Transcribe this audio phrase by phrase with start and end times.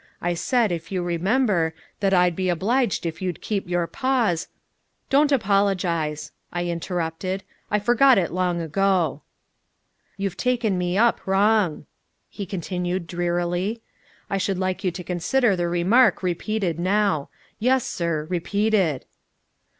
[0.19, 4.47] I said, if you remember, that I'd be obliged if you'd keep your paws"
[5.11, 7.43] "Don't apologize," I interrupted.
[7.69, 9.21] "I forgot it long ago."
[10.17, 11.85] "You've taken me up wrong,"
[12.31, 13.83] he continued drearily.
[14.27, 17.29] "I should like you to consider the remark repeated now.
[17.59, 19.05] Yes, sir, repeated."